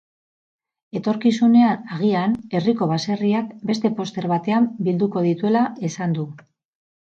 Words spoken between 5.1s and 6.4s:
dituela esan du.